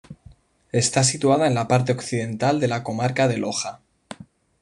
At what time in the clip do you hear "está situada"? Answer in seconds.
0.71-1.45